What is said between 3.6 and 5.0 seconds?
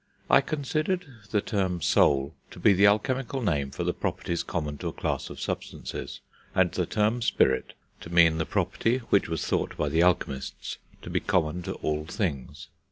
for the properties common to a